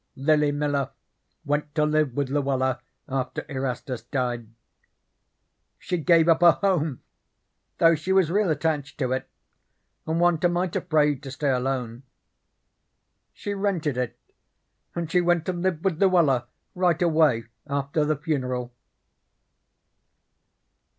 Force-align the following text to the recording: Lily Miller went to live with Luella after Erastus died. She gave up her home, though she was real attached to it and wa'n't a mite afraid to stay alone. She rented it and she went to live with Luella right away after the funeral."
Lily 0.15 0.51
Miller 0.51 0.89
went 1.45 1.75
to 1.75 1.85
live 1.85 2.15
with 2.15 2.29
Luella 2.31 2.81
after 3.07 3.45
Erastus 3.47 4.01
died. 4.01 4.47
She 5.77 5.99
gave 5.99 6.27
up 6.27 6.41
her 6.41 6.53
home, 6.53 7.03
though 7.77 7.93
she 7.93 8.11
was 8.11 8.31
real 8.31 8.49
attached 8.49 8.97
to 8.97 9.11
it 9.11 9.29
and 10.07 10.19
wa'n't 10.19 10.43
a 10.43 10.49
mite 10.49 10.75
afraid 10.75 11.21
to 11.21 11.29
stay 11.29 11.51
alone. 11.51 12.01
She 13.31 13.53
rented 13.53 13.95
it 13.95 14.17
and 14.95 15.11
she 15.11 15.21
went 15.21 15.45
to 15.45 15.53
live 15.53 15.83
with 15.85 16.01
Luella 16.01 16.47
right 16.73 16.99
away 16.99 17.43
after 17.67 18.03
the 18.03 18.15
funeral." 18.17 18.73